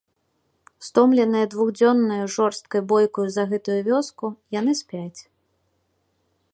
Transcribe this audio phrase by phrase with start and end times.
[0.85, 4.27] Стомленыя двухдзённаю жорсткай бойкаю за гэтую вёску,
[4.59, 5.21] яны спяць.